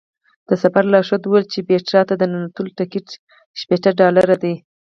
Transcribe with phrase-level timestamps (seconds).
[0.47, 3.07] د سفر لارښود وویل چې پیترا ته د ننوتلو ټکټ
[3.59, 4.55] شپېته ډالره دی.